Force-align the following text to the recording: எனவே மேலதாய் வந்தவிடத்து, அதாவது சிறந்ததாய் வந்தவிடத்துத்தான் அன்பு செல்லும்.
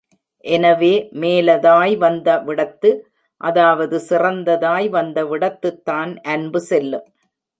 எனவே 0.45 0.91
மேலதாய் 1.13 1.93
வந்தவிடத்து, 1.97 2.89
அதாவது 3.41 3.97
சிறந்ததாய் 4.09 4.89
வந்தவிடத்துத்தான் 4.89 6.13
அன்பு 6.25 6.61
செல்லும். 6.61 7.05